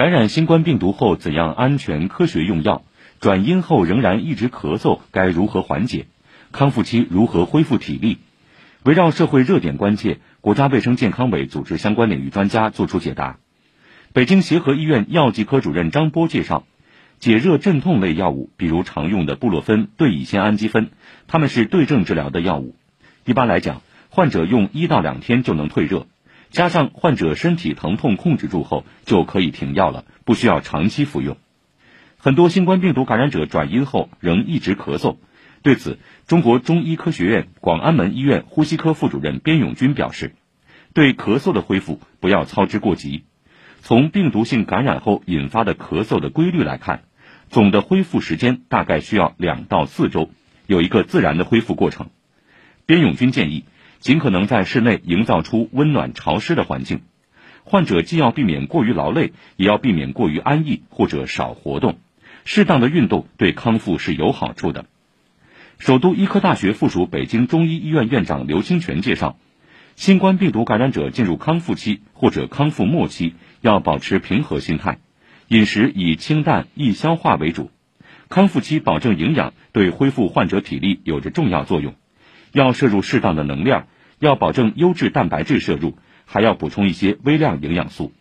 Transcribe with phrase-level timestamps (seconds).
[0.00, 2.84] 感染新冠病毒后怎样安全科学用药？
[3.20, 6.06] 转阴后仍然一直咳嗽，该如何缓解？
[6.52, 8.16] 康复期如何恢复体力？
[8.82, 13.36] 围绕社会热点关切，国家卫生健康委组织相关领域专家作出解答。
[14.14, 16.64] 北京协和医院药剂科主任张波介绍，
[17.18, 20.88] 解热镇痛类药物，比如常用的布洛芬、对乙酰氨基酚，
[21.28, 22.74] 它们是对症治疗的药物。
[23.26, 26.06] 一般来讲，患者用一到两天就能退热。
[26.50, 31.36] 加上患者身体疼痛控制住后，就可以停药了，不需要长期服用。
[32.18, 35.16] 很多新冠病毒感染者转阴后仍一直咳嗽，
[35.62, 40.34] 对此，中国中医科学院广安门医院呼吸科副主任边永军表示，
[40.92, 43.24] 对咳嗽的恢复不要操之过急。
[43.80, 47.04] 从病毒性感染后引发的咳嗽的规律来看，
[47.48, 50.30] 总的恢复时间大概需要两到四周，
[50.66, 52.10] 有一个自然的恢复过程。
[52.86, 53.64] 边永军建议。
[54.00, 57.02] 尽可能在室内营造出温暖潮湿的环境，
[57.64, 61.98] 患者既要避免过于劳累，也要避免过于安逸或者少活动。
[62.44, 64.86] 适当的运动对康复是有好处的。
[65.78, 69.38] 首都医科大学附属北京中医医院院长刘清泉介绍，
[69.96, 74.98] 新冠病毒感染者进入康复期或者康复末期，要保持平和心态，
[75.48, 77.70] 饮食以清淡易消化为主。
[78.30, 81.94] 康复期保证营养，对恢复患者体力有着重要作用。
[82.52, 83.86] 要摄入适当的能量，
[84.20, 88.12] 要保证优质蛋白质摄入，还要补充一些微量营养素。